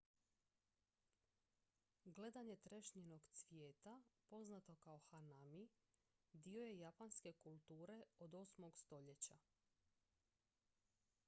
gledanje 2.05 2.55
trešnjinog 2.57 3.21
cvijeta 3.33 4.01
poznato 4.27 4.75
kao 4.75 4.97
hanami 4.97 5.69
dio 6.33 6.63
je 6.63 6.77
japanske 6.79 7.33
kulture 7.33 8.01
od 8.19 8.31
8. 8.31 8.71
stoljeća 8.75 9.37